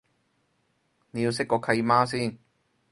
[1.11, 2.39] 你要識個契媽先